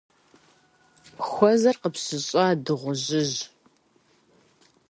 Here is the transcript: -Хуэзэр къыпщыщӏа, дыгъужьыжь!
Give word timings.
-Хуэзэр 1.29 1.75
къыпщыщӏа, 1.81 2.45
дыгъужьыжь! 2.63 3.37